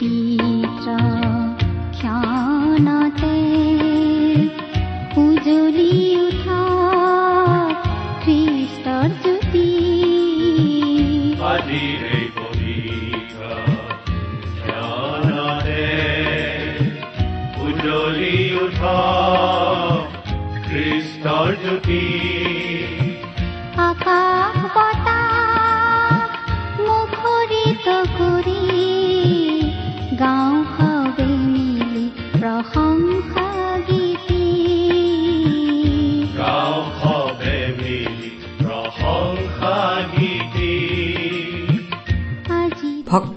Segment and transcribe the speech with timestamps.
[0.00, 1.25] Đi.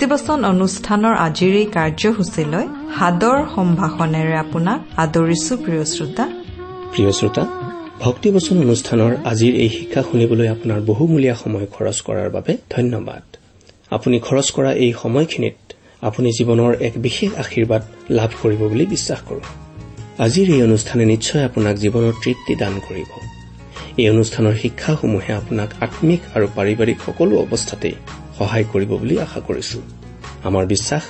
[0.09, 2.65] ভক্তিবচন অনুষ্ঠানৰ আজিৰ এই কাৰ্যসূচীলৈ
[2.97, 6.25] সাদৰ সম্ভাষণেৰে আপোনাক আদৰিছো প্ৰিয় শ্ৰোতা।
[6.91, 7.43] প্ৰিয় শ্ৰোতা
[8.05, 13.23] ভক্তিবচন অনুষ্ঠানৰ আজিৰ এই শিক্ষা শুনিবলৈ আপোনাৰ বহুমূলীয়া সময় খৰচ কৰাৰ বাবে ধন্যবাদ।
[13.95, 15.57] আপুনি খৰচ কৰা এই সময়খিনিত
[16.07, 17.81] আপুনি জীৱনৰ এক বিশেষ আশীৰ্বাদ
[18.17, 19.45] লাভ কৰিব বুলি বিশ্বাস কৰোঁ।
[20.25, 23.11] আজিৰ এই অনুষ্ঠানে নিশ্চয় আপোনাক জীৱনৰ তৃপ্তি দান কৰিব।
[24.01, 27.95] এই অনুষ্ঠানৰ শিক্ষাসমূহে আপোনাক আম্মিক আৰু পাৰিবাৰিক সকলো অৱস্থাতেই
[28.37, 29.79] সহায় কৰিব বুলি আশা কৰিছো।
[30.43, 31.03] আমাৰ বিশ্বাস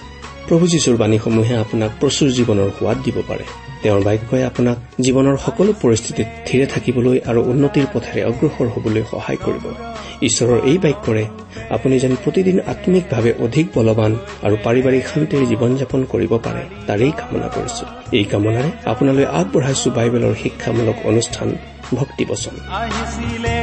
[0.47, 3.43] প্ৰভু যীশুৰ বাণীসমূহে আপোনাক প্ৰচুৰ জীৱনৰ সোৱাদ দিব পাৰে।
[3.83, 9.65] তেওঁৰ বাক্যই আপোনাক জীৱনৰ সকলো পৰিস্থিতিত থিৰে থাকিবলৈ আৰু উন্নতিৰ পথেৰে অগ্ৰসৰ হবলৈ সহায় কৰিব।
[10.21, 11.25] ঈশ্বৰৰ এই বাক্যৰে
[11.69, 17.47] আপুনি যেন প্ৰতিদিন আম্মিকভাৱে অধিক বলৱান আৰু পাৰিবাৰিক শান্তিৰ জীৱন যাপন কৰিব পাৰে তাৰেই কামনা
[17.47, 21.55] কৰিছো। এই কামনাৰে আপোনালৈ আগবঢ়াইছো বাইবেলৰ শিক্ষামূলক অনুষ্ঠান
[21.95, 23.55] ভক্তিবচন। আহিছিলে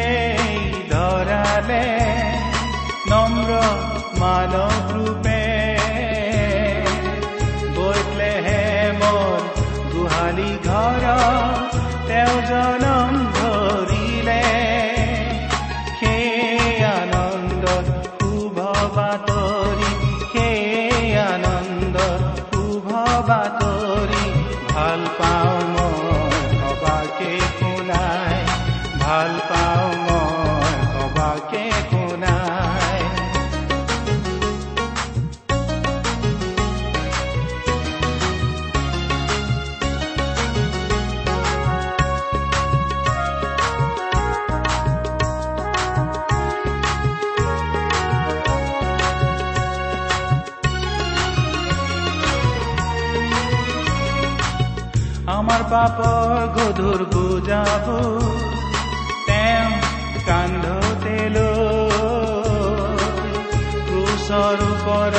[64.28, 65.18] ওপৰত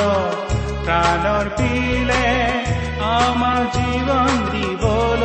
[0.86, 2.24] প্ৰাণৰ পিলে
[3.10, 5.17] আমাৰ জীৱন দিবলৈ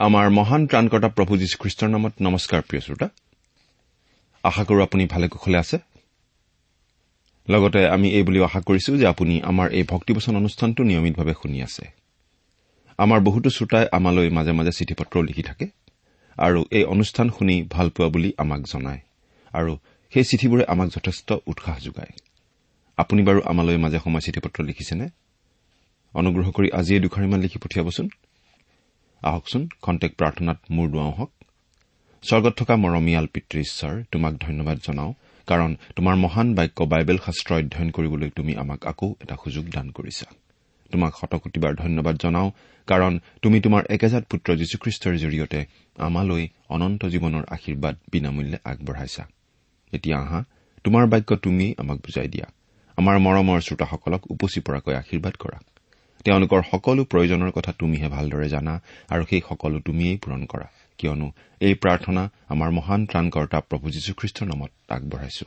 [0.00, 3.08] আমাৰ মহান ত্ৰাণকৰ্তা প্ৰভু যীশুখ্ৰীষ্টৰ নামত নমস্কাৰ প্ৰিয় শ্ৰোতা।
[4.44, 5.76] আশা কৰো আপুনি ভালে কুশলে আছে।
[7.48, 11.84] লগতে আমি এই বুলিও আশা কৰিছো যে আপুনি আমাৰ এই ভক্তিবচন অনুষ্ঠানটো নিয়মিতভাৱে শুনি আছে।
[12.98, 15.66] আমাৰ বহুতো শ্ৰোতাই আমালৈ মাজে মাজে চিঠি পত্ৰও লিখি থাকে
[16.36, 19.00] আৰু এই অনুষ্ঠান শুনি ভাল পোৱা বুলি আমাক জনায়
[19.52, 19.72] আৰু
[20.12, 22.12] সেই চিঠিবোৰে আমাক যথেষ্ট উৎসাহ যোগায়।
[22.96, 25.06] আপুনি বাৰু আমালৈ মাজে সময়ে চিঠি পত্ৰ লিখিছেনে?
[26.14, 28.08] অনুগ্ৰহ কৰি আজিয়ে দুখাৰিমান লিখি পঠিয়াবচোন।
[29.22, 31.30] আহকচোন খন্তেক প্ৰাৰ্থনাত মূৰ দুৱাওঁ হওক।
[32.22, 35.12] স্বৰ্গত থকা মৰমীয়াল পিতৃ ঈশ্বৰ তোমাক ধন্যবাদ জনাওঁ
[35.46, 40.26] কাৰণ তোমাৰ মহান বাক্য বাইবেল শাস্ত্ৰ অধ্যয়ন কৰিবলৈ তুমি আমাক আকৌ এটা সুযোগ দান কৰিছা।
[40.92, 42.50] তোমাক শতকোটিবাৰ ধন্যবাদ জনাওঁ
[42.86, 45.66] কাৰণ তুমি তোমাৰ একেজাত পুত্ৰ যীশুখ্ৰীষ্টৰ জৰিয়তে
[45.98, 49.28] আমালৈ অনন্ত জীৱনৰ আশীৰ্বাদ বিনামূল্যে আগবঢ়াইছা।
[49.92, 50.44] এতিয়া আহা
[50.84, 52.46] তোমাৰ বাক্য তুমিয়েই আমাক বুজাই দিয়া।
[52.96, 55.58] আমাৰ মৰমৰ শ্ৰোতাসকলক উপচি পৰাকৈ আশীৰ্বাদ কৰা।
[56.24, 60.66] তেওঁলোকৰ সকলো প্ৰয়োজনৰ কথা তুমিহে ভালদৰে জানা আৰু সেই সকলো তুমিয়েই পূৰণ কৰা।
[60.98, 65.44] কিয়নো এই প্ৰাৰ্থনা আমাৰ মহান ত্ৰাণকৰ্তা প্ৰভু যীশুখ্ৰীষ্টৰ নামত আগবঢ়াইছো।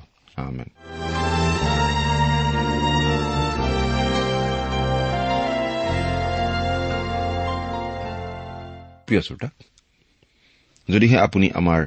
[10.90, 11.86] যদিহে আপুনি আমাৰ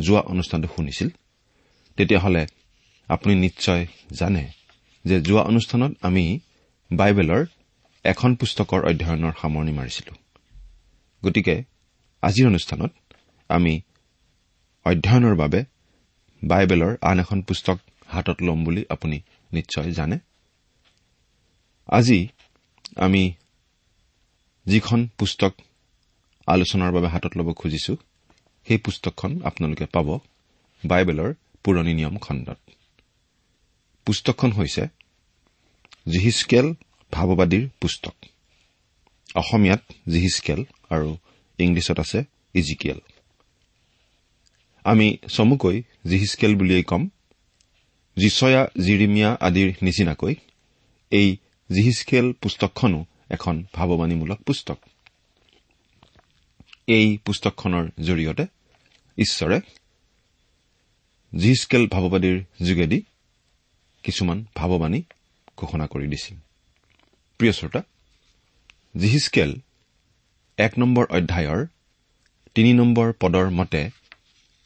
[0.00, 1.08] যোৱা অনুষ্ঠানটো শুনিছিল
[1.96, 2.46] তেতিয়াহ'লে
[3.08, 4.48] আপুনি নিশ্চয় জানে
[5.04, 6.40] যে যোৱা অনুষ্ঠানত আমি
[6.92, 7.44] বাইবেলৰ
[8.04, 10.12] এখন পুস্তকৰ অধ্যয়নৰ সামৰণি মাৰিছিলো।
[11.22, 11.64] গতিকে
[12.22, 12.90] আজিৰ অনুষ্ঠানত
[13.48, 13.80] আমি
[14.84, 15.64] অধ্যয়নৰ বাবে
[16.44, 19.20] বাইবেলৰ আন এখন পুস্তক হাতত ল'ম বুলি আপুনি
[19.52, 20.18] নিশ্চয় জানে।
[21.88, 22.28] আজি
[22.96, 23.32] আমি
[24.66, 25.52] যিখন পুস্তক
[26.46, 27.96] আলোচনাৰ বাবে হাতত ল'ব খুজিছো
[28.66, 30.18] সেই পুস্তকখন আপোনালোকে পাব
[30.86, 31.30] বাইবেলৰ
[31.64, 32.58] পুৰণি নিয়ম খণ্ডত।
[34.04, 34.88] পুস্তকখন হৈছে
[36.08, 36.74] জিহিচকেল
[37.12, 38.14] ভাৱবাদীৰ পুস্তক।
[39.34, 39.82] অসমীয়াত
[40.12, 41.16] জিহিচকেল আৰু
[41.58, 43.00] ইংলিছত আছে ইজিকিয়েল।
[44.84, 47.08] আমি চমুকৈ জিহিচকেল বুলিয়েই ক'ম।
[48.16, 50.34] জিচয়া জিৰিমিয়া আদিৰ নিচিনাকৈ
[51.10, 51.36] এই
[51.70, 54.78] জিহিচকেল পুস্তকখনো এখন ভাৱবাণীমূলক পুস্তক।
[56.86, 58.44] এই পুস্তকখনৰ জৰিয়তে
[59.18, 59.60] ঈশ্বৰে
[61.38, 63.02] জিহিচকেল ভাৱবাদীৰ যোগেদি
[64.02, 65.02] কিছুমান ভাৱবাণী
[65.62, 66.36] ঘোষণা কৰি দিছিল।
[67.40, 67.80] প্ৰিয় শ্ৰোতা
[69.00, 69.50] জিহিচকেল
[70.58, 71.60] এক নম্বৰ অধ্যায়ৰ
[72.54, 73.82] তিনি নম্বৰ পদৰ মতে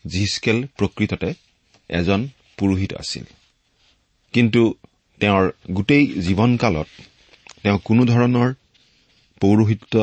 [0.04, 1.30] জিহিচকেল প্ৰকৃততে
[1.90, 2.20] এজন
[2.58, 3.24] পুৰোহিত আছিল।
[4.34, 4.62] কিন্তু
[5.20, 6.88] তেওঁৰ গোটেই জীৱনকালত
[7.62, 8.50] তেওঁ কোনো ধৰণৰ
[9.40, 9.94] পৌৰোহিত্য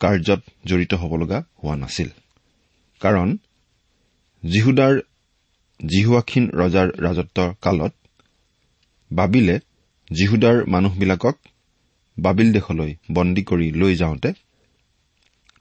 [0.00, 2.08] কাৰ্যত জড়িত হ'ব লগা হোৱা নাছিল।
[3.00, 3.28] কাৰণ
[4.42, 4.94] জিহুদাৰ
[5.80, 7.92] জিহুৱাক্ষীণ ৰজাৰ ৰাজত্বৰ কালত
[9.10, 9.56] বাবিলে
[10.10, 11.36] জিহুদাৰ মানুহবিলাকক
[12.18, 14.32] বাবিল দেশলৈ বন্দী কৰি লৈ যাওঁতে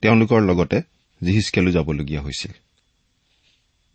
[0.02, 0.82] তেওঁলোকৰ লগতে
[1.24, 2.52] জিহিচকেলো যাবলগীয়া হৈছিল।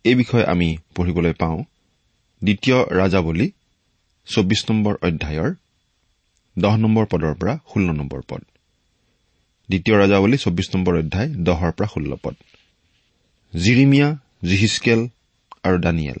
[0.03, 1.63] এই বিষয়ে আমি পঢ়িবলৈ পাওঁ
[2.41, 3.47] দ্বিতীয় ৰাজাৱলী
[4.25, 5.49] চৌবিশ নম্বৰ অধ্যায়ৰ
[6.59, 8.41] দহ নম্বৰ পদৰ পৰা ষোল্ল নম্বৰ পদ।
[9.69, 12.35] দ্বিতীয় ৰাজাৱলী চৌবিশ নম্বৰ অধ্যায় দহৰ পৰা ষোল্ল পদ।
[13.53, 14.09] জিৰিমিয়া
[14.43, 15.07] জিহিচকেল
[15.63, 16.19] আৰু দানিয়েল।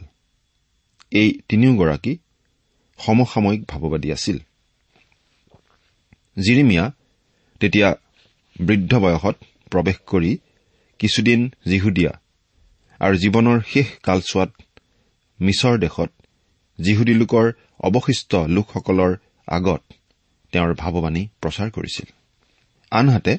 [1.11, 2.17] এই তিনিওগৰাকী
[3.03, 4.37] সমসাময়িক ভাৱবাদী আছিল।
[6.37, 6.85] জিৰিমিয়া
[7.61, 7.89] তেতিয়া
[8.59, 9.35] বৃদ্ধ বয়সত
[9.71, 10.31] প্ৰৱেশ কৰি
[10.99, 11.39] কিছুদিন
[11.69, 12.13] জিহুদীয়া
[13.01, 14.51] আৰু জীৱনৰ শেষ কালচোৱাত
[15.39, 16.11] মিছৰ দেশত
[16.79, 17.45] জিহুদী লোকৰ
[17.79, 19.11] অৱশিষ্ট লোকসকলৰ
[19.47, 19.81] আগত
[20.53, 22.07] তেওঁৰ ভাৱবাণী প্ৰচাৰ কৰিছিল।
[22.91, 23.33] আনহাতে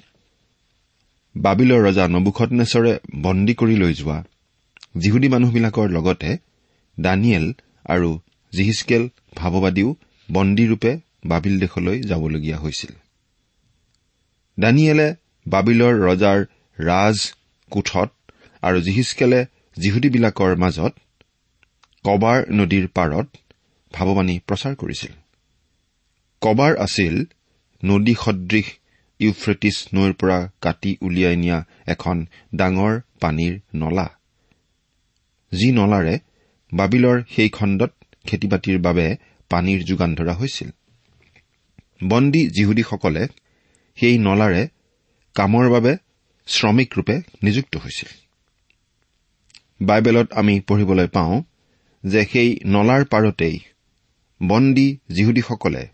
[1.34, 4.18] বাবিলৰ ৰজা নবুখনেশ্বৰে বন্দী কৰি লৈ যোৱা
[4.98, 6.30] জিহুদী মানুহবিলাকৰ লগতে
[6.98, 7.46] দানিয়েল
[7.84, 8.10] আৰু
[8.56, 9.02] জিহিচকেল
[9.36, 9.88] ভাৱবাদীও
[10.28, 10.92] বন্দীৰূপে
[11.24, 12.92] বাবিল দেশলৈ যাবলগীয়া হৈছিল।
[14.58, 15.08] দানিয়েলে
[15.46, 16.38] বাবিলৰ ৰজাৰ
[16.78, 17.16] ৰাজ
[17.72, 18.10] কোঠত
[18.62, 19.40] আৰু জিহিচকেলে
[19.76, 20.92] জিহুদীবিলাকৰ মাজত
[22.04, 23.26] কবাৰ নদীৰ পাৰত
[23.94, 25.12] ভাৱবাণী প্ৰচাৰ কৰিছিল।
[26.42, 27.14] কবাৰ আছিল
[27.82, 28.66] নদী সদৃশ
[29.20, 32.16] ইউফ্ৰেটিছ নৈৰ পৰা কাটি উলিয়াই নিয়া এখন
[32.54, 34.06] ডাঙৰ পানীৰ নলা।
[35.52, 36.14] যি নলাৰে
[36.72, 37.92] বাবিলৰ সেই খণ্ডত
[38.26, 39.16] খেতি বাতিৰ বাবে
[39.50, 40.70] পানীৰ যোগান ধৰা হৈছিল।
[42.08, 43.26] বন্দী যিহুদীসকলে
[43.96, 44.68] সেই নলাৰে
[45.34, 45.96] কামৰ বাবে
[46.46, 48.10] শ্ৰমিকৰূপে নিযুক্ত হৈছিল।
[49.82, 51.42] বাইবেলত আমি পঢ়িবলৈ পাওঁ
[52.04, 53.58] যে সেই নলাৰ পাৰতেই
[54.42, 55.88] বন্দী যিহুদীসকলে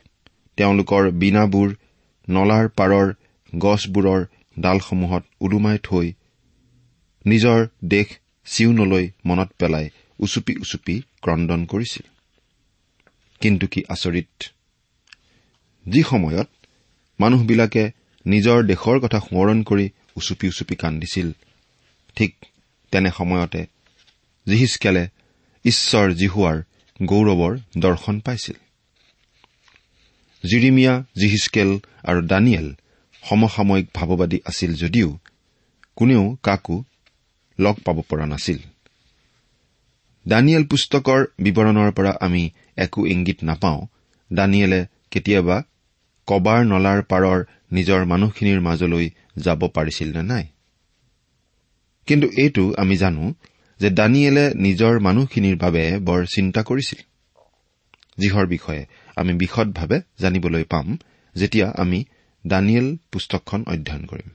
[0.56, 1.68] তেওঁলোকৰ বীণাবোৰ
[2.28, 3.06] নলাৰ পাৰৰ
[3.58, 4.20] গছবোৰৰ
[4.58, 6.12] ডালসমূহত ওলোমাই থৈ
[7.26, 8.06] নিজৰ দেশ
[8.44, 9.88] চিউনলৈ মনত পেলাই
[10.18, 12.19] উচুপি উচুপি ক্ৰদন কৰিছিল।
[13.40, 14.44] কিন্তু কি আচৰিত।
[15.88, 16.48] যি সময়ত
[17.20, 17.90] মানুহবিলাকে
[18.26, 21.32] নিজৰ দেশৰ কথা সোঁৱৰণ কৰি উচুপি উচুপি কান্দিছিল
[22.16, 22.34] ঠিক
[22.90, 23.66] তেনে সময়তে
[24.46, 25.08] জিহিচকেলে
[25.64, 26.56] ঈশ্বৰ জিহুৱাৰ
[27.02, 28.56] গৌৰৱৰ দৰ্শন পাইছিল।
[30.44, 32.74] জিৰিমিয়া জিহিচকেল আৰু দানিয়েল
[33.30, 35.18] সমসাময়িক ভাৱবাদী আছিল যদিও
[35.96, 36.84] কোনেও কাকো
[37.58, 38.58] লগ পাব পৰা নাছিল।
[40.28, 42.50] দানিয়েল পুস্তকৰ বিৱৰণৰ পৰা আমি
[42.80, 43.80] একো ইংগিত নাপাওঁ।
[44.30, 45.56] দানিয়েলে কেতিয়াবা
[46.28, 47.38] কবাৰ নলাৰ পাৰৰ
[47.72, 49.06] নিজৰ মানুহখিনিৰ মাজলৈ
[49.36, 50.44] যাব পাৰিছিল নে নাই?
[52.06, 53.24] কিন্তু এইটো আমি জানো
[53.80, 57.00] যে দানিয়েলে নিজৰ মানুহখিনিৰ বাবে বৰ চিন্তা কৰিছিল।
[58.18, 58.82] যিহৰ বিষয়ে
[59.16, 60.86] আমি বিশদভাৱে জানিবলৈ পাম
[61.36, 61.98] যেতিয়া আমি
[62.44, 64.28] দানিয়েল পুস্তকখন অধ্যয়ন কৰিম।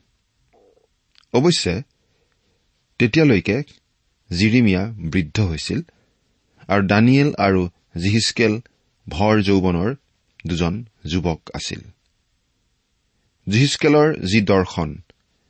[1.33, 1.73] অৱশ্যে
[2.99, 3.57] তেতিয়ালৈকে
[4.29, 5.79] জিৰিমিয়া বৃদ্ধ হৈছিল
[6.67, 7.61] আৰু দানিয়েল আৰু
[7.97, 8.61] জিহিচকেল
[9.09, 9.95] ভৰ যৌৱনৰ
[10.47, 11.81] দুজন যুৱক আছিল।
[13.49, 15.01] জিহিচকেলৰ যি দৰ্শন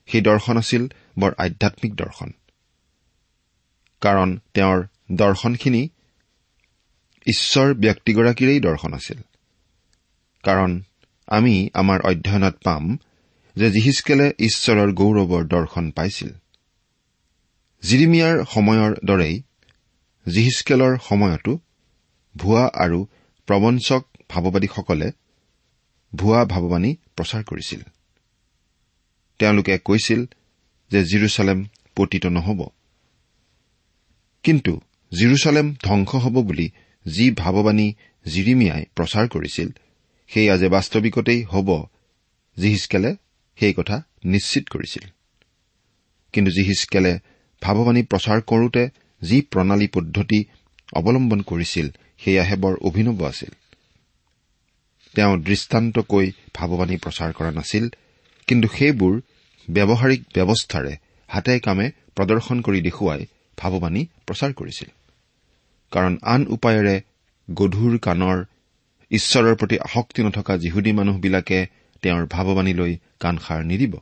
[0.07, 0.87] সেই দৰ্শন আছিল
[1.19, 2.31] বৰ আধ্যামিক দৰ্শন।
[4.01, 5.89] কাৰণ তেওঁৰ দৰ্শনখিনি
[7.27, 9.17] ঈশ্বৰ ব্যক্তিগৰাকীৰেই দৰ্শন আছিল।
[10.43, 10.81] কাৰণ
[11.27, 12.97] আমি আমাৰ অধ্যয়নত পাম
[13.55, 16.29] যে জিহিচকেলে ঈশ্বৰৰ গৌৰৱৰ দৰ্শন পাইছিল।
[17.83, 19.41] জিৰিমিয়াৰ সময়ৰ দৰেই
[20.29, 21.59] জিহিচকেলৰ সময়তো
[22.35, 22.99] ভুৱা আৰু
[23.47, 25.07] প্ৰবঞ্চক ভাৱবাদীসকলে
[26.13, 27.81] ভুৱা ভাৱবাণী প্ৰচাৰ কৰিছিল।
[29.39, 30.21] তেওঁলোকে কৈছিল
[30.91, 31.59] যে জিৰচালেম
[31.95, 32.59] পতিত নহ'ব।
[34.43, 34.73] কিন্তু
[35.11, 36.67] জিৰচালেম ধ্বংস হ'ব বুলি
[37.05, 37.87] যি ভাৱবাণী
[38.25, 39.69] জিৰিমিয়াই প্ৰচাৰ কৰিছিল
[40.29, 41.69] সেয়া যে বাস্তৱিকতেই হ'ব
[42.57, 43.11] জিহিচকেলে
[43.57, 45.05] সেই কথা নিশ্চিত কৰিছিল।
[46.33, 47.13] কিন্তু জিহিচকেলে
[47.61, 48.83] ভাৱবাণী প্ৰচাৰ কৰোতে
[49.21, 50.39] যি প্ৰণালী পদ্ধতি
[50.93, 51.87] অৱলম্বন কৰিছিল
[52.19, 53.53] সেয়াহে বৰ অভিনৱ আছিল।
[55.15, 57.85] তেওঁ দৃষ্টান্তকৈ ভাৱবাণী প্ৰচাৰ কৰা নাছিল
[58.47, 59.13] কিন্তু সেইবোৰ
[59.67, 60.93] ব্যৱহাৰিক ব্যৱস্থাৰে
[61.29, 63.21] হাতে কামে প্ৰদৰ্শন কৰি দেখুৱাই
[63.57, 64.89] ভাৱবাণী প্ৰচাৰ কৰিছিল।
[65.91, 66.95] কাৰণ আন উপায়েৰে
[67.47, 68.37] গধুৰ কাণৰ
[69.11, 71.59] ঈশ্বৰৰ প্ৰতি আসক্তি নথকা যিহুদী মানুহবিলাকে
[72.03, 73.93] তেওঁৰ ভাৱবাণীলৈ কাণসাৰ নিদিব।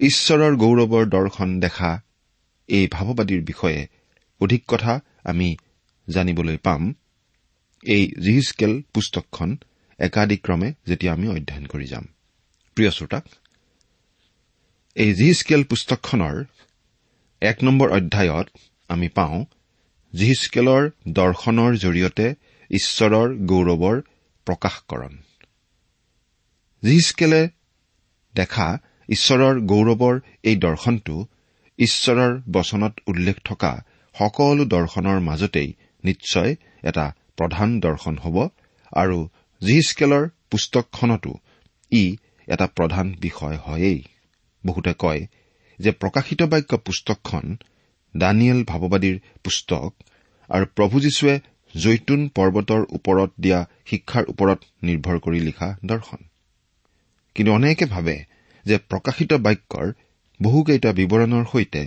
[0.00, 1.90] ঈশ্বৰৰ গৌৰৱৰ দৰ্শন দেখা
[2.68, 3.80] এই ভাৱবাদীৰ বিষয়ে
[4.40, 4.92] অধিক কথা
[5.24, 5.48] আমি
[6.08, 6.82] জানিবলৈ পাম
[7.84, 9.50] এই জিহিচকেল পুস্তকখন
[9.98, 12.04] একাদিক্ৰমে যেতিয়া আমি অধ্যয়ন কৰি যাম।
[12.76, 13.24] প্ৰিয় শ্ৰোতাক
[14.96, 16.36] এই জিহিচকেল পুস্তকখনৰ
[17.42, 18.48] এক নম্বৰ অধ্যায়ত
[18.90, 19.38] আমি পাওঁ
[20.14, 20.82] জিহিচকেলৰ
[21.18, 22.26] দৰ্শনৰ জৰিয়তে
[22.70, 23.96] ঈশ্বৰৰ গৌৰৱৰ
[24.46, 25.12] প্ৰকাশকৰণ।
[26.82, 27.42] জিহিচকেলে
[28.34, 28.68] দেখা
[29.08, 31.16] ঈশ্বৰৰ গৌৰৱৰ এই দৰ্শনটো
[31.78, 33.72] ঈশ্বৰৰ বচনত উল্লেখ থকা
[34.14, 35.70] সকলো দৰ্শনৰ মাজতেই
[36.08, 36.50] নিশ্চয়
[36.82, 37.04] এটা
[37.38, 38.36] প্ৰধান দৰ্শন হ'ব
[38.92, 39.18] আৰু
[39.62, 41.32] জিহিচকেলৰ পুস্তকখনতো
[41.92, 42.04] ই
[42.48, 44.00] এটা প্ৰধান বিষয় হয়েই।
[44.64, 45.22] বহুতে কয়
[45.78, 47.44] যে প্ৰকাশিত বাক্য পুস্তকখন
[48.14, 49.90] দানিয়েল ভাৱবাদীৰ পুস্তক
[50.50, 51.34] আৰু প্ৰভু যীশুৱে
[51.74, 56.20] জৈতুন পৰ্বতৰ ওপৰত দিয়া শিক্ষাৰ ওপৰত নিৰ্ভৰ কৰি লিখা দৰ্শন।
[57.36, 58.16] কিন্তু অনেকে ভাবে
[58.66, 59.86] যে প্ৰকাশিত বাক্যৰ
[60.40, 61.82] বহুকেইটা বিৱৰণৰ সৈতে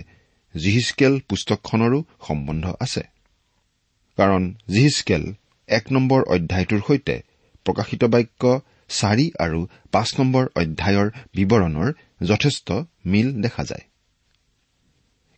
[0.54, 3.02] জিহিচকেল পুস্তকখনৰো সম্বন্ধ আছে।
[4.18, 5.22] কাৰণ জিহিচকেল
[5.68, 7.16] এক নম্বৰ অধ্যায়টোৰ সৈতে
[7.66, 9.60] প্ৰকাশিত বাক্য চাৰি আৰু
[9.92, 11.88] পাঁচ নম্বৰ অধ্যায়ৰ বিৱৰণৰ
[12.26, 12.72] যথেষ্ট
[13.06, 13.84] মিল দেখা যায়।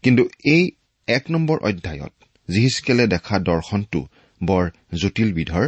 [0.04, 0.70] কিন্তু এই
[1.08, 2.12] এক নম্বৰ অধ্যায়ত
[2.48, 4.00] জিহিচকেলে দেখা দৰ্শনটো
[4.40, 4.64] বৰ
[4.94, 5.64] জটিল বিধৰ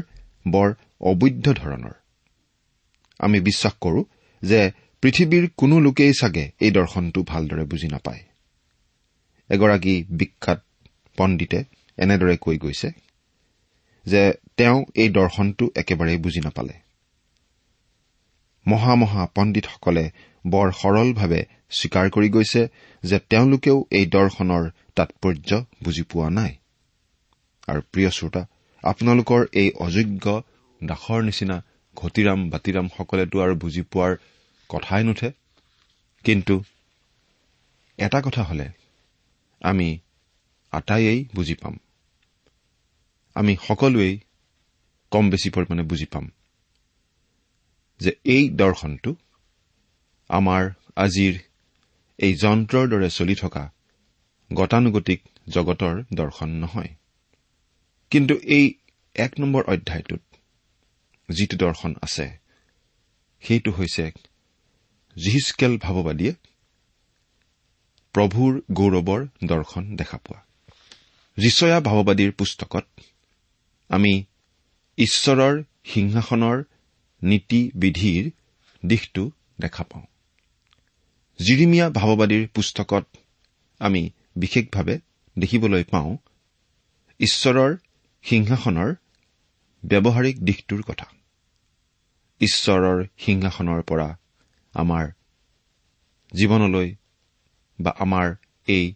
[0.49, 0.69] বৰ
[1.01, 1.95] অবৈধ ধৰণৰ।
[3.21, 4.01] আমি বিশ্বাস কৰো
[4.43, 4.61] যে
[5.03, 8.23] পৃথিৱীৰ কোনো লোকেই চাগে এই দৰ্শনটো ভালদৰে বুজি নাপায়।
[9.51, 10.61] এগৰাকী বিখ্যাত
[11.17, 11.65] পণ্ডিতে
[11.99, 12.89] এনেদৰে কৈ গৈছে
[14.07, 14.23] যে
[14.57, 16.75] তেওঁ এই দৰ্শনটো একেবাৰেই বুজি নাপালে।
[18.67, 20.05] মহা মহা পণ্ডিতসকলে
[20.45, 22.63] বৰ সৰলভাৱে স্বীকাৰ কৰি গৈছে
[23.03, 25.51] যে তেওঁলোকেও এই দৰ্শনৰ তাৎপৰ্য
[25.85, 26.53] বুজি পোৱা নাই।
[27.69, 28.43] আৰু প্ৰিয় শ্ৰোতা
[28.85, 30.27] আপোনালোকৰ এই অযোগ্য
[30.81, 31.57] দাসৰ নিচিনা
[31.97, 34.13] ঘটিৰাম বাতিৰামসকলেতো আৰু বুজি পোৱাৰ
[34.71, 35.29] কথাই নুঠে।
[36.25, 36.55] কিন্তু
[37.99, 38.67] এটা কথা হলে
[39.61, 39.89] আমি
[40.73, 41.75] আটাইয়েই বুজি পাম।
[43.37, 44.15] আমি সকলোৱেই
[45.13, 46.27] কম বেছি পৰিমাণে বুজি পাম
[48.01, 49.11] যে এই দৰ্শনটো
[50.31, 50.63] আমাৰ
[50.97, 51.35] আজিৰ
[52.19, 53.65] এই যন্ত্ৰৰ দৰে চলি থকা
[54.51, 56.93] গতানুগতিক জগতৰ দৰ্শন নহয়।
[58.13, 58.67] কিন্তু এই
[59.17, 60.23] এক নম্বৰ অধ্যায়টোত
[61.29, 62.27] যিটো দৰ্শন আছে
[63.43, 64.05] সেইটো হৈছে
[65.17, 66.33] জিহিচকেল ভাৱবাদীয়ে
[68.15, 70.41] প্ৰভুৰ গৌৰৱৰ দৰ্শন দেখা পোৱা।
[71.39, 72.87] যিচয়া ভাৱবাদীৰ পুস্তকত
[73.91, 74.13] আমি
[74.99, 76.63] ঈশ্বৰৰ সিংহাসনৰ
[77.23, 78.31] নীতি বিধিৰ
[78.83, 80.07] দিশটো দেখা পাওঁ।
[81.39, 83.05] জিৰিমিয়া ভাৱবাদীৰ পুস্তকত
[83.81, 84.03] আমি
[84.37, 84.95] বিশেষভাৱে
[85.39, 86.17] দেখিবলৈ পাওঁ
[87.21, 87.77] ঈশ্বৰৰ
[88.25, 88.95] সিংহাসনৰ
[89.83, 91.07] ব্যৱহাৰিক দিশটোৰ কথা।
[92.41, 94.09] ঈশ্বৰৰ সিংহাসনৰ পৰা
[94.75, 95.05] আমাৰ
[96.33, 96.89] জীৱনলৈ
[97.79, 98.35] বা আমাৰ
[98.69, 98.95] এই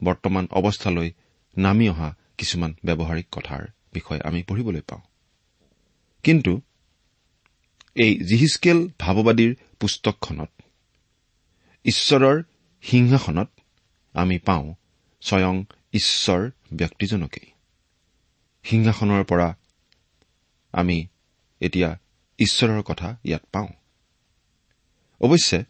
[0.00, 1.10] বৰ্তমান অৱস্থালৈ
[1.56, 2.08] নামি অহা
[2.38, 5.00] কিছুমান ব্যৱহাৰিক কথাৰ বিষয়ে আমি পঢ়িবলৈ পাওঁ।
[6.22, 6.60] কিন্তু
[7.94, 10.62] এই জিহিচকেল ভাৱবাদীৰ পুস্তকখনত
[11.84, 12.42] ঈশ্বৰৰ
[12.82, 13.48] সিংহাসনত
[14.12, 14.74] আমি পাওঁ
[15.20, 17.50] স্বয়ং ঈশ্বৰ ব্যক্তিজনকেই।
[18.62, 19.54] সিংহাসনৰ পৰা
[20.72, 21.06] আমি
[21.60, 21.98] এতিয়া
[22.38, 23.68] ঈশ্বৰৰ কথা ইয়াত পাওঁ।
[25.20, 25.64] অৱশ্যে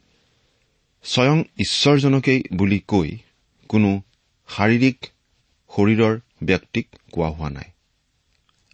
[1.02, 3.16] স্বয়ং ঈশ্বৰজনকেই বুলি কৈ
[3.68, 4.02] কোনো
[4.48, 5.06] শাৰীৰিক
[5.76, 7.71] শৰীৰৰ ব্যক্তিক কোৱা হোৱা নাই।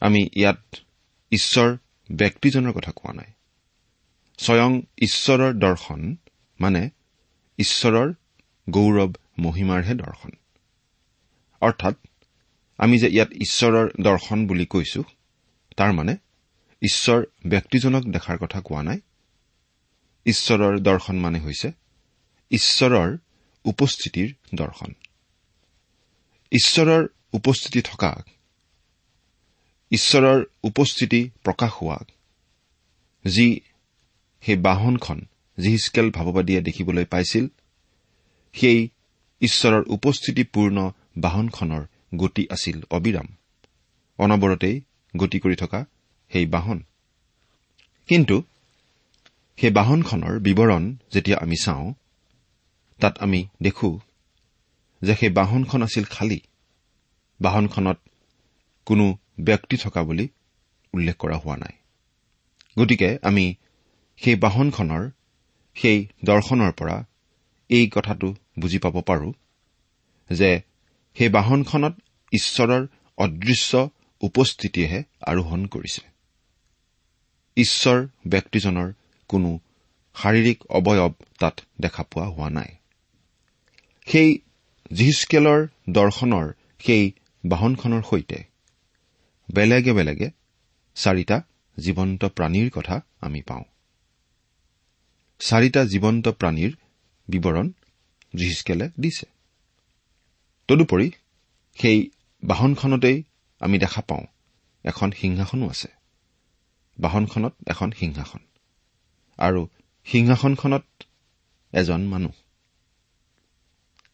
[0.01, 0.77] আমি ইয়াত
[1.33, 1.77] ঈশ্বৰ
[2.13, 3.33] ব্যক্তিজনৰ কথা কোৱা নাই।
[4.39, 6.17] স্বয়ং ঈশ্বৰৰ দৰ্শন
[6.61, 6.91] মানে
[7.59, 8.13] ঈশ্বৰৰ
[8.71, 10.31] গৌৰৱ মহিমাৰহে দৰ্শন।
[11.61, 11.95] অৰ্থাৎ
[12.79, 15.03] আমি যে ইয়াত ঈশ্বৰৰ দৰ্শন বুলি কৈছো
[15.77, 16.17] তাৰ মানে
[16.83, 19.01] ঈশ্বৰ ব্যক্তিজনক দেখাৰ কথা কোৱা নাই।
[20.25, 21.73] ঈশ্বৰৰ দৰ্শন মানে হৈছে
[22.51, 23.17] ঈশ্বৰৰ
[23.65, 24.95] উপস্থিতিৰ দৰ্শন।
[26.51, 28.23] ঈশ্বৰৰ উপস্থিতি থকা
[29.91, 31.99] ঈশ্বৰৰ উপস্থিতি প্ৰকাশ হোৱা
[33.25, 33.61] যি
[34.41, 35.19] সেই বাহনখন
[35.59, 37.47] জিহিচকেল ভাৱবাদীয়ে দেখিবলৈ পাইছিল
[38.53, 38.89] সেই
[39.41, 41.83] ঈশ্বৰৰ উপস্থিতিপূৰ্ণ বাহনখনৰ
[42.17, 43.27] গতি আছিল অবিৰাম।
[44.19, 44.81] অনবৰতেই
[45.17, 45.85] গতি কৰি থকা
[46.33, 46.79] সেই বাহন।
[48.09, 48.43] কিন্তু
[49.57, 51.95] সেই বাহনখনৰ বিৱৰণ যেতিয়া আমি চাওঁ
[53.01, 54.01] তাত আমি দেখো
[55.03, 56.41] যে সেই বাহনখন আছিল খালী।
[57.41, 57.99] বাহনখনত
[58.87, 60.29] কোনো ব্যক্তি থকা বুলি
[60.95, 61.75] উল্লেখ কৰা হোৱা নাই।
[62.79, 63.55] গতিকে আমি
[64.17, 65.11] সেই বাহনখনৰ
[65.75, 67.05] সেই দৰ্শনৰ পৰা
[67.69, 69.33] এই কথাটো বুজি পাব পাৰো
[70.31, 70.61] যে
[71.17, 71.95] সেই বাহনখনত
[72.33, 72.87] ঈশ্বৰৰ
[73.19, 73.91] অদৃশ্য
[74.21, 76.03] উপস্থিতিয়েহে আৰোহণ কৰিছে।
[77.57, 78.93] ঈশ্বৰ ব্যক্তিজনৰ
[79.29, 79.59] কোনো
[80.15, 82.71] শাৰীৰিক অৱয়ৱ তাত দেখা পোৱা হোৱা নাই।
[84.07, 84.39] সেই
[84.93, 86.53] জিহিচকেলৰ দৰ্শনৰ
[86.87, 87.13] সেই
[87.45, 88.48] বাহনখনৰ সৈতে
[89.55, 90.31] বেলেগে বেলেগে
[90.95, 91.43] চাৰিটা
[91.79, 93.65] জীৱন্ত প্ৰাণীৰ কথা আমি পাওঁ।
[95.39, 96.73] চাৰিটা জীৱন্ত প্ৰাণীৰ
[97.29, 97.71] বিৱৰণ
[98.37, 99.27] জিহিচকেলে দিছে।
[100.69, 101.11] তদুপৰি
[101.75, 102.11] সেই
[102.45, 103.23] বাহনখনতেই
[103.61, 104.25] আমি দেখা পাওঁ
[104.85, 105.89] এখন সিংহাসনো আছে।
[107.01, 108.39] বাহনখনত এখন সিংহাসন
[109.39, 109.69] আৰু
[110.05, 110.85] সিংহাসনখনত
[111.73, 112.33] এজন মানুহ।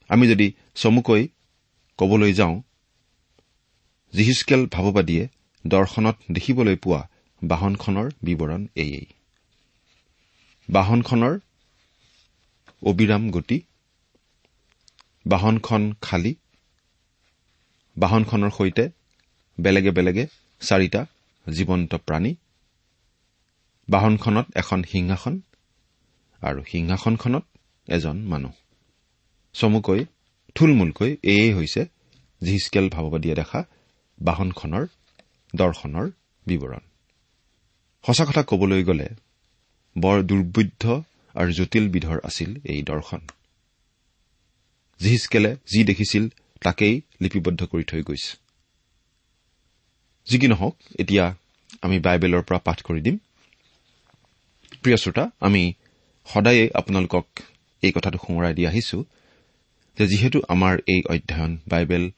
[0.09, 1.29] আমি যদি চমুকৈ
[1.99, 2.63] কবলৈ যাওঁ
[4.15, 5.25] জিহিচকেল ভাৱবাদীয়ে
[5.65, 7.01] দৰ্শনত দেখিবলৈ পোৱা
[7.43, 9.07] বাহনখনৰ বিৱৰণ এয়েই।
[10.69, 11.35] বাহনখনৰ
[12.83, 13.59] অবিৰাম গতি
[15.27, 16.33] বাহনখন খালী
[17.97, 18.85] বাহনখনৰ সৈতে
[19.59, 20.25] বেলেগে বেলেগে
[20.63, 21.01] চাৰিটা
[21.47, 22.33] জীৱন্ত প্ৰাণী
[23.89, 25.35] বাহনখনত এখন সিংহাসন
[26.43, 27.45] আৰু সিংহাসনখনত
[27.89, 28.53] এজন মানুহ।
[29.55, 30.01] চমুকৈ
[30.55, 31.83] থুলমূলকৈ এয়েই হৈছে
[32.43, 33.61] জিহিচকেল ভাৱবাদীয়ে দেখা
[34.21, 34.87] বাহনখনৰ
[35.55, 36.11] দৰ্শনৰ
[36.47, 36.81] বিৱৰণ।
[38.05, 39.09] সঁচা কথা কবলৈ গ'লে
[39.97, 41.03] বৰ দুৰ্বোধ্য
[41.35, 43.21] আৰু জটিল বিধৰ আছিল এই দৰ্শন।
[45.01, 46.29] জিহিচকেলে যি দেখিছিল
[46.61, 48.37] তাকেই লিপিবদ্ধ কৰি থৈ গৈছে।
[50.27, 51.35] যি কি নহওক এতিয়া
[51.83, 53.17] আমি বাইবেলৰ পৰা পাঠ কৰি দিম।
[54.83, 55.73] প্ৰিয় শ্ৰোতা আমি
[56.27, 57.27] সদায়েই আপোনালোকক
[57.83, 59.05] এই কথাটো সোঁৱৰাই দি আহিছো
[59.99, 62.11] যে যিহেতু আমাৰ এই অধ্যয়ন বাইবেল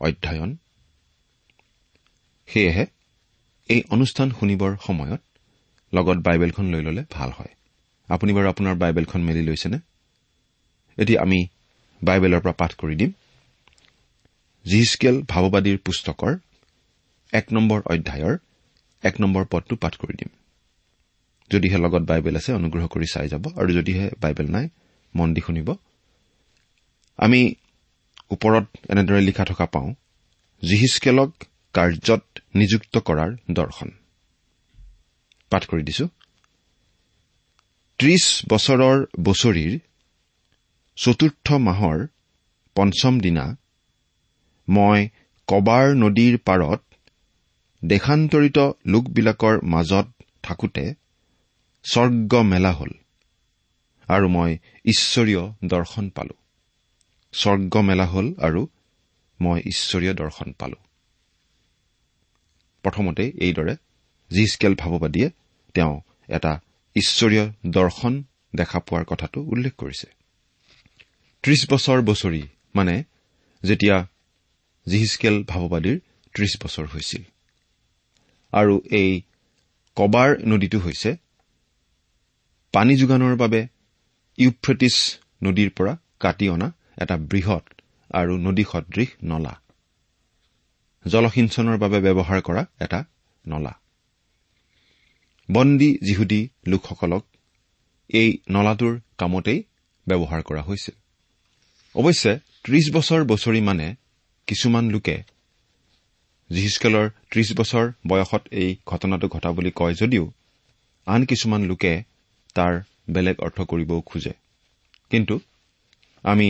[0.00, 0.56] অধ্যয়ন
[2.48, 2.86] সেয়েহে
[3.68, 5.20] এই অনুষ্ঠান শুনিবৰ সময়ত
[5.94, 7.52] লগত বাইবেলখন লৈ ললে ভাল হয়।
[8.08, 9.78] আপুনি বাৰু আপোনাৰ বাইবেলখন মেলি লৈছেনে?
[10.98, 11.46] এতিয়া আমি
[12.02, 13.12] বাইবেলৰ পৰা পাঠ কৰি দিম।
[14.66, 16.36] জিহিচকেল ভাৱবাদীৰ পুস্তকৰ
[17.32, 18.38] এক নম্বৰ অধ্যায়ৰ
[19.02, 20.28] এক নম্বৰ পদটো পাঠ কৰি দিম।
[21.50, 24.68] যদিহে লগত বাইবেল আছে অনুগ্ৰহ কৰি চাই যাব আৰু যদিহে বাইবেল নাই
[25.14, 25.74] মন দি শুনিব।
[27.16, 27.54] আমি
[28.30, 29.94] ওপৰত এনেদৰে লিখা থকা পাওঁ
[30.62, 31.30] জিহিচকেলক
[31.74, 33.90] কাৰ্যত নিযুক্ত কৰাৰ দৰ্শন।
[37.98, 39.78] ত্ৰিশ বছৰৰ বছৰীৰ
[40.96, 42.06] চতুৰ্থ মাহৰ
[42.74, 43.56] পঞ্চম দিনা
[44.68, 45.08] মই
[45.48, 46.82] কবাৰ নদীৰ পাৰত
[47.84, 50.06] দেশান্তৰিত লোকবিলাকৰ মাজত
[50.42, 50.94] থাকোতে
[51.84, 52.90] স্বৰ্গ মেলা হল
[54.08, 56.34] আৰু মই ঈশ্বৰীয় দৰ্শন পালো।
[57.32, 58.66] স্বৰ্গ মেলা হল আৰু
[59.40, 60.87] মই ঈশ্বৰীয় দৰ্শন পালো।
[62.88, 63.76] প্ৰথমতে এইদৰে
[64.30, 65.30] জিস্কেল ভাৱবাদীয়ে
[65.74, 66.60] তেওঁ এটা
[66.96, 68.24] ঈশ্বৰীয় দৰ্শন
[68.56, 70.06] দেখা পোৱাৰ কথাটো উল্লেখ কৰিছে।
[71.42, 72.42] ত্ৰিশ বছৰ বছৰি
[72.74, 73.04] মানে
[73.62, 74.06] যেতিয়া
[74.86, 76.00] জিহিচকেল ভাৱবাদীৰ
[76.34, 77.22] ত্ৰিশ বছৰ হৈছিল।
[78.52, 79.22] আৰু এই
[79.96, 81.16] কবাৰ নদীটো হৈছে
[82.72, 83.66] পানী যোগানৰ বাবে
[84.38, 87.64] ইউফ্ৰেটিছ নদীৰ পৰা কাটি অনা এটা বৃহৎ
[88.10, 89.60] আৰু নদী সদৃশ নলা।
[91.04, 93.00] জলসিঞ্চনৰ বাবে ব্যৱহাৰ কৰা এটা
[93.44, 93.74] নলা।
[95.48, 97.24] বন্দী যিহুদী লোকসকলক
[98.10, 99.58] এই নলাটোৰ কামতেই
[100.06, 100.96] ব্যৱহাৰ কৰা হৈছিল
[101.94, 102.32] অৱশ্যে
[102.64, 103.86] ত্ৰিশ বছৰ বছৰি মানে
[104.48, 105.16] কিছুমান লোকে
[106.50, 110.24] জিহিচকেলৰ ত্ৰিশ বছৰ বয়সত এই ঘটনাটো ঘটা বুলি কয় যদিও
[111.06, 111.92] আন কিছুমান লোকে
[112.54, 112.74] তাৰ
[113.10, 114.34] বেলেগ অৰ্থ কৰিবও খোজে।
[115.10, 115.34] কিন্তু
[116.24, 116.48] আমি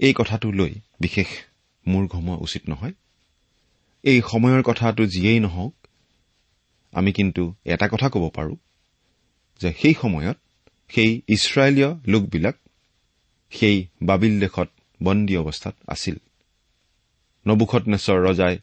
[0.00, 1.28] এই কথাটো লৈ বিশেষ
[1.86, 2.94] মূৰ ঘমোৱা উচিত নহয়।
[4.06, 5.74] এই সময়ৰ কথাটো যিয়েই নহওক
[6.92, 8.54] আমি কিন্তু এটা কথা ক'ব পাৰো
[9.60, 10.38] যে সেই সময়ত
[10.90, 12.56] সেই ইছৰাইলীয় লোকবিলাক
[13.52, 14.68] সেই বাবিল দেশত
[15.00, 16.16] বন্দী অৱস্থাত আছিল।
[17.46, 18.54] নবুখত নেচৰ ৰজাই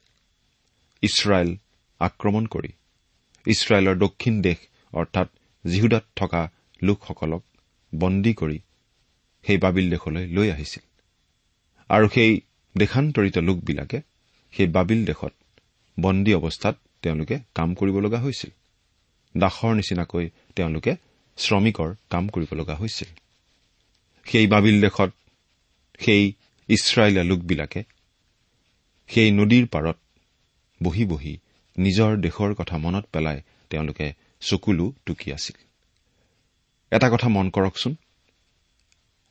[1.03, 1.49] ইছৰাইল
[1.99, 2.71] আক্ৰমণ কৰি
[3.45, 4.59] ইছৰাইলৰ দক্ষিণ দেশ
[4.93, 5.27] অৰ্থাৎ
[5.65, 6.41] জিহুদাত থকা
[6.81, 7.43] লোকসকলক
[7.93, 8.59] বন্দী কৰি
[9.43, 10.83] সেই বাবিল দেশলৈ লৈ আহিছিল।
[11.89, 12.31] আৰু সেই
[12.75, 13.99] দেশান্তৰিত লোকবিলাকে
[14.57, 15.33] সেই বাবিল দেশত
[15.99, 18.51] বন্দী অৱস্থাত তেওঁলোকে কাম কৰিব লগা হৈছিল।
[19.37, 20.95] দাসৰ নিচিনাকৈ তেওঁলোকে
[21.37, 23.09] শ্ৰমিকৰ কাম কৰিব লগা হৈছিল।
[24.25, 25.11] সেই বাবিল দেশত
[25.99, 26.23] সেই
[26.69, 27.83] ইছৰাইলীয়া লোকবিলাকে
[29.07, 29.97] সেই নদীৰ পাৰত
[30.83, 31.37] বহি বহি
[31.77, 35.55] নিজৰ দেশৰ কথা মনত পেলাই তেওঁলোকে চকুলো টুকি আছিল।
[36.91, 37.93] এটা কথা মন কৰকচোন।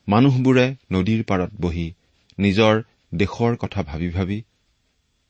[0.09, 1.87] মানুহবোৰে নদীৰ পাৰত বহি
[2.39, 2.83] নিজৰ
[3.15, 4.43] দেশৰ কথা ভাবি ভাবি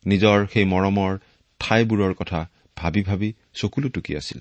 [0.06, 1.18] নিজৰ সেই মৰমৰ
[1.58, 4.38] ঠাইবোৰৰ কথা ভাবি ভাবি চকুলো টুকি আছিল।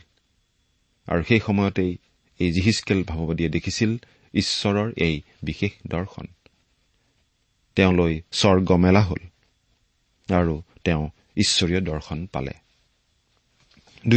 [1.08, 1.98] আৰু সেই সময়তেই
[2.40, 3.98] এই জিহিচকেল ভাৱবাদীয়ে দেখিছিল
[4.34, 6.26] ঈশ্বৰৰ এই বিশেষ দৰ্শন।
[7.76, 9.28] তেওঁলৈ স্বৰ্গ মেলা হল
[10.34, 12.52] আৰু তেওঁ ঈশ্বৰীয় দৰ্শন পালে।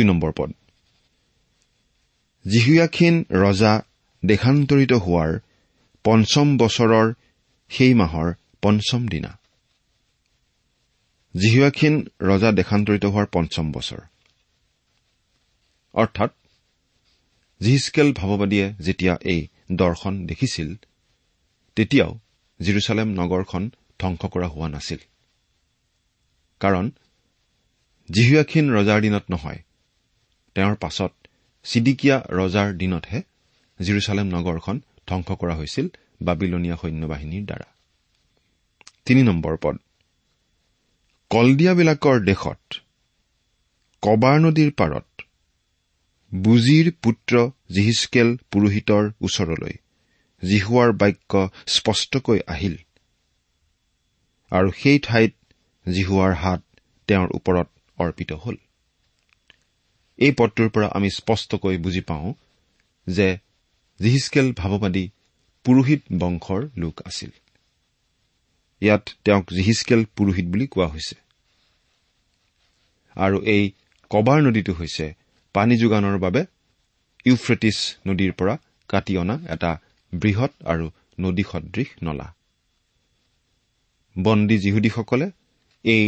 [0.04, 0.52] নম্বৰ পদ।
[2.48, 3.82] জিহুয়াখিন ৰজা
[4.24, 5.38] দেশান্তৰিত হোৱাৰ
[6.04, 7.14] পঞ্চম বছৰৰ
[7.68, 9.38] সেই মাহৰ পঞ্চম দিনা।
[11.34, 14.00] জিহুয়াখিন ৰজা দেশান্তৰিত হোৱাৰ পঞ্চম বছৰ।
[15.94, 16.30] অৰ্থাৎ
[17.60, 19.40] জিহিচকেল ভাৱবাদীয়ে যেতিয়া এই
[19.72, 20.68] দৰ্শন দেখিছিল
[21.76, 22.12] তেতিয়াও
[22.60, 24.98] জিৰচালেম নগৰখন ধবংস কৰা হোৱা নাছিল।
[26.60, 26.90] কাৰণ
[28.08, 29.60] জিহুয়াখিন ৰজাৰ দিনত নহয়
[30.54, 31.12] তেওঁৰ পাছত
[31.64, 33.22] চিডিকিয়া ৰজাৰ দিনতহে
[33.80, 35.86] জিৰচালেম নগৰখন ধবংস কৰা হৈছিল
[36.22, 37.68] বাবিলনীয়া সৈন্যবাহিনীৰ দ্বাৰা।
[39.04, 39.76] তিনি নম্বৰ পদ।
[41.30, 42.80] কলদিয়াবিলাকৰ দেশত
[44.02, 45.24] কবাৰ নদীৰ পাৰত
[46.32, 49.74] বুজিৰ পুত্ৰ জিহিচকেল পুৰোহিতৰ ওচৰলৈ
[50.42, 52.76] জিহুৱাৰ বাক্য স্পষ্টকৈ আহিল।
[54.52, 55.32] আৰু সেই ঠাইত
[55.86, 56.62] জিহুৱাৰ হাত
[57.08, 58.56] তেওঁৰ ওপৰত অৰ্পিত হল।
[60.18, 62.34] এই পদটোৰ পৰা আমি স্পষ্টকৈ বুজি পাওঁ
[63.06, 63.28] যে
[64.00, 65.04] জিহিচকেল ভাৱবাদী
[65.64, 67.30] পুৰোহিত বংশৰ লোক আছিল।
[68.84, 71.16] ইয়াত তেওঁক জিহিচকেল পুৰোহিত বুলি কোৱা হৈছে।
[73.16, 73.64] আৰু এই
[74.10, 75.06] কবাৰ নদীটো হৈছে
[75.54, 76.40] পানী যোগানৰ বাবে
[77.26, 78.54] ইউফ্ৰেটিছ নদীৰ পৰা
[78.88, 79.70] কাটি অনা এটা
[80.12, 80.86] বৃহৎ আৰু
[81.20, 82.28] নদী সদৃশ নলা।
[84.16, 85.26] বন্দী যিহুদীসকলে
[85.84, 86.04] এই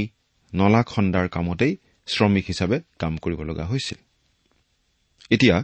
[0.52, 1.72] নলা খন্দাৰ কামতেই
[2.06, 3.98] শ্ৰমিক হিচাপে কাম কৰিব লগা হৈছিল।
[5.30, 5.56] এতিয়া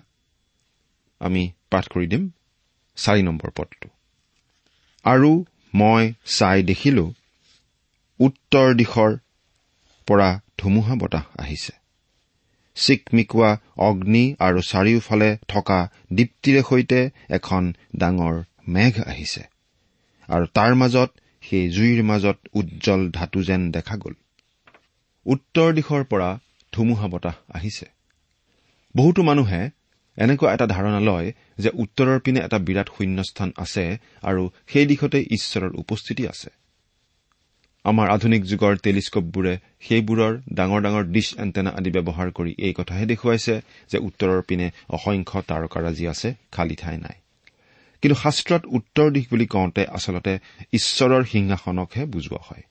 [1.20, 2.22] আমি পাঠ কৰি দিম
[2.98, 3.88] চাৰি নম্বৰ পদটো।
[5.04, 5.30] আৰু
[5.74, 7.12] মই চাই দেখিলো
[8.20, 9.16] উত্তৰ দিশৰ
[10.06, 11.72] পৰা ধুমুহা বতাহ আহিছে।
[12.74, 19.42] চিকমিকোৱা অগ্নি আৰু চাৰিওফালে থকা দীপ্তিৰে সৈতে এখন ডাঙৰ মেঘ আহিছে।
[20.28, 21.10] আৰু তাৰ মাজত
[21.42, 24.14] সেই জুইৰ মাজত উজ্জ্বল ধাতু যেন দেখা গ'ল।
[25.26, 26.38] উত্তৰ দিশৰ পৰা
[26.72, 27.86] ধুমুহা বতাহ আহিছে।
[28.96, 29.70] বহুতো মানুহে
[30.18, 33.84] এনেকুৱা এটা ধাৰণা লয় যে উত্তৰৰ পিনে এটা বিৰাট শূন্যস্থান আছে
[34.22, 36.50] আৰু সেই দিশতে ঈশ্বৰৰ উপস্থিতি আছে।
[37.84, 43.54] আমাৰ আধুনিক যুগৰ টেলিস্কোপবোৰে সেইবোৰৰ ডাঙৰ ডাঙৰ ডিছ এণ্টেনা আদি ব্যৱহাৰ কৰি এই কথাহে দেখুৱাইছে
[43.90, 47.16] যে উত্তৰৰ পিনে অসংখ্য তাৰকাৰাজি আছে খালী ঠাই নাই।
[48.02, 50.38] কিন্তু শাস্ত্ৰত উত্তৰ দিশ বুলি কওঁতে আচলতে
[50.72, 52.62] ঈশ্বৰৰ সিংহাসনকহে বুজোৱা হয়।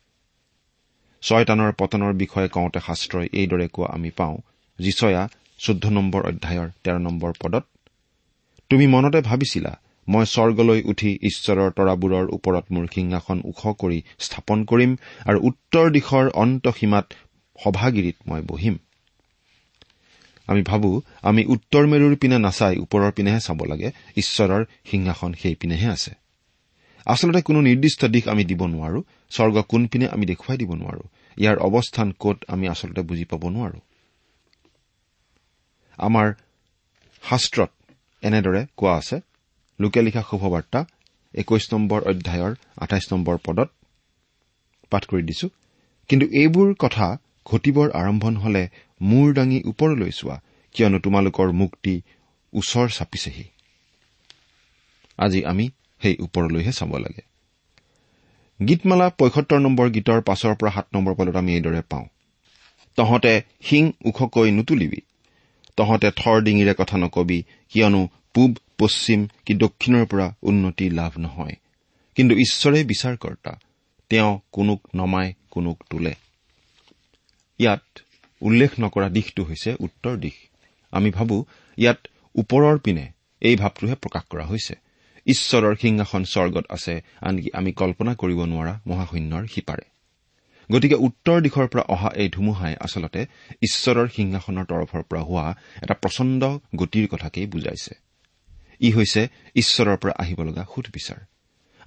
[1.23, 4.37] ছয়তানৰ পতনৰ বিষয়ে কওঁতে শাস্ত্ৰই এইদৰে কোৱা আমি পাওঁ
[4.79, 5.29] যিচয়া
[5.61, 7.63] চৈধ্য নম্বৰ অধ্যায়ৰ তেৰ নম্বৰ পদত
[8.69, 9.71] তুমি মনতে ভাবিছিলা
[10.07, 14.91] মই স্বৰ্গলৈ উঠি ঈশ্বৰৰ তৰাবোৰৰ ওপৰত মোৰ সিংহাসন ওখ কৰি স্থাপন কৰিম
[15.29, 17.05] আৰু উত্তৰ দিশৰ অন্তসীমাত
[17.59, 18.75] সভাগিৰিত মই বহিম।
[20.47, 20.89] আমি ভাবো
[21.21, 26.11] আমি উত্তৰ মেৰুৰ পিনে নাচাই ওপৰৰ পিনেহে চাব লাগে ঈশ্বৰৰ সিংহাসন সেই পিনেহে আছে।
[27.05, 28.99] আচলতে কোনো নিৰ্দিষ্ট দিশ আমি দিব নোৱাৰো
[29.35, 31.03] স্বৰ্গ কোনপিনে আমি দেখুৱাই দিব নোৱাৰো
[31.37, 33.79] ইয়াৰ অৱস্থান কত আমি আচলতে বুজি পাব নোৱাৰো।
[35.97, 36.27] আমাৰ
[37.23, 37.69] শাস্ত্ৰত
[38.23, 39.21] এনেদৰে কোৱা আছে।
[39.79, 40.85] লোকে লিখা শুভবাৰ্তা
[41.33, 43.69] একৈশ নম্বৰ অধ্যায়ৰ আঠাইছ নম্বৰ পদত
[44.89, 45.47] পাঠ কৰি দিছো।
[46.09, 48.69] কিন্তু এইবোৰ কথা ঘটিবৰ আৰম্ভণ হলে
[49.01, 50.41] মূৰ দাঙি ওপৰলৈ চোৱা
[50.75, 52.01] কিয়নো তোমালোকৰ মুক্তি
[52.53, 53.43] ওচৰ চাপিছেহি।
[55.17, 55.69] আজি আমি
[56.01, 57.23] সেই ওপৰলৈহে চাব লাগে।
[58.67, 62.05] গীতমালা পঁয়সত্তৰ নম্বৰ গীতৰ পাছৰ পৰা সাত নম্বৰ পদত আমি এইদৰে পাওঁ।
[62.95, 65.01] তহঁতে শিং ওখকৈ নুতুলিবি।
[65.77, 71.55] তহঁতে থৰ ডিঙিৰে কথা নকবি কিয়নো পূব পশ্চিম কি দক্ষিণৰ পৰা উন্নতি লাভ নহয়।
[72.15, 73.59] কিন্তু ঈশ্বৰে বিচাৰকৰ্তা
[74.09, 76.13] তেওঁ কোনোক নমাই কোনোক তোলে।
[77.59, 77.99] ইয়াত
[78.41, 80.33] উল্লেখ নকৰা দিশটো হৈছে উত্তৰ দিশ।
[80.91, 81.45] আমি ভাবো
[81.77, 84.75] ইয়াত ওপৰৰ পিনে এই ভাৱটোহে প্ৰকাশ কৰা হৈছে।
[85.25, 89.90] ঈশ্বৰৰ সিংহাসন স্বৰ্গত আছে আনকি আমি কল্পনা কৰিব নোৱাৰা মহাশূন্যৰ সিপাৰে।
[90.71, 93.21] গতিকে উত্তৰ দিশৰ পৰা অহা এই ধুমুহাই আচলতে
[93.61, 95.45] ঈশ্বৰৰ সিংহাসনৰ তৰফৰ পৰা হোৱা
[95.83, 96.41] এটা প্ৰচণ্ড
[96.75, 97.93] গতিৰ কথাকেই বুজাইছে।
[98.81, 99.21] ই হৈছে
[99.55, 101.19] ঈশ্বৰৰ পৰা আহিব লগা সুধবিচাৰ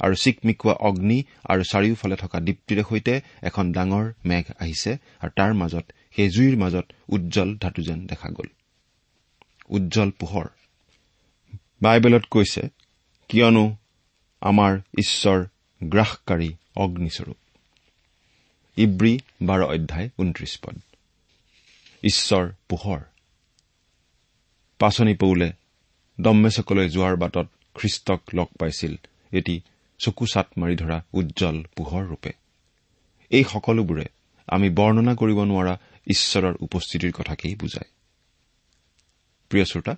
[0.00, 5.86] আৰু চিকমিকোৱা অগ্নি আৰু চাৰিওফালে থকা দীপ্তিৰে সৈতে এখন ডাঙৰ মেঘ আহিছে আৰু তাৰ মাজত
[6.16, 8.48] সেই জুইৰ মাজত উজ্জ্বল ধাতু যেন দেখা গ'ল।
[9.68, 10.46] উজ্জ্বল পোহৰ।
[11.82, 12.62] বাইবেলত কৈছে
[13.30, 13.64] কিয়নো
[14.42, 15.38] আমাৰ ঈশ্বৰ
[15.80, 17.38] গ্ৰাসকাৰী অগ্নিস্বৰূপ।
[18.76, 20.76] ইব্ৰী বাৰ অধ্যায় ঊনত্ৰিশ পদ।
[22.02, 23.00] ঈশ্বৰ পোহৰ।
[24.78, 25.52] পাচনি পৌলে
[26.20, 28.96] দম্মেচকলৈ যোৱাৰ বাটত খ্ৰীষ্টক লগ পাইছিল।
[29.32, 29.60] এটি
[29.98, 32.32] চকু চাট মাৰি ধৰা উজ্জ্বল পোহৰ ৰূপে।
[33.30, 34.04] এই সকলোবোৰে
[34.46, 37.90] আমি বৰ্ণনা কৰিব নোৱাৰা ঈশ্বৰৰ উপস্থিতিৰ কথাকেই বুজায়।
[39.48, 39.96] প্ৰিয় শ্ৰোতা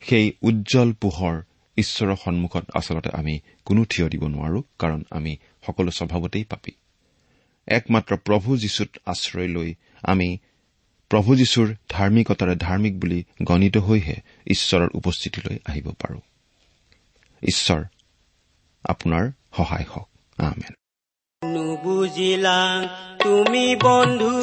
[0.00, 1.42] সেই উজ্জ্বল পোহৰ
[1.76, 6.72] ঈশ্বৰৰ সন্মুখত আচলতে আমি কোনো থিয় দিব নোৱাৰো কাৰণ আমি সকলো স্বভাৱতেই পাপী।
[7.68, 10.38] একমাত্ৰ প্ৰভু যীশুত আশ্ৰয় লৈ আমি
[11.10, 16.20] প্ৰভু যীশুৰ ধাৰ্মিকতাৰে ধাৰ্মিক বুলি গণিত হৈহে ঈশ্বৰৰ উপস্থিতিলৈ আহিব পাৰো।
[17.42, 17.84] ঈশ্বৰ
[18.84, 20.08] আপোনাৰ সহায় হওক।
[21.44, 22.88] নুবুজিলা
[23.22, 24.42] তুমি বন্ধু।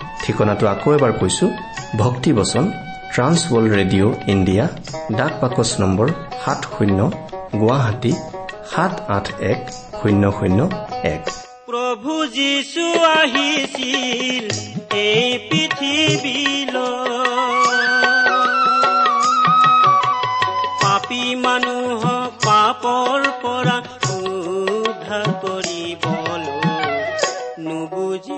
[0.23, 1.45] ঠিকনাটো আকৌ এবাৰ কৈছো
[1.97, 2.65] ভক্তিবচন
[3.13, 4.65] ট্ৰান্সৱৰ্ল্ড ৰেডিঅ' ইণ্ডিয়া
[5.17, 6.07] ডাক বাকচ নম্বৰ
[6.45, 6.99] সাত শূন্য
[7.59, 8.13] গুৱাহাটী
[8.71, 9.59] সাত আঠ এক
[10.01, 10.59] শূন্য শূন্য
[11.15, 11.23] এক।
[11.67, 12.85] প্ৰভু যীশু
[13.17, 14.45] আহিছিল
[15.05, 16.81] এই পৃথিৱীলৈ।
[20.81, 23.77] পাপী মানুহক পাপৰ পৰা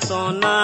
[0.00, 0.55] যে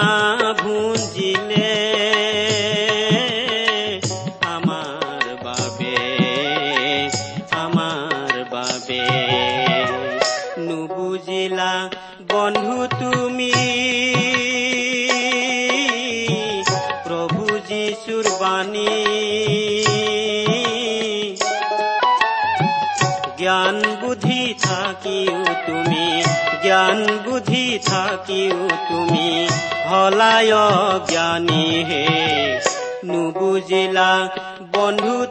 [27.78, 29.46] থাকিও তুমি
[29.90, 30.52] হলায়
[31.10, 32.06] জ্ঞানী হে।
[33.04, 34.30] নুবুজিলা
[34.72, 35.26] বন্ধু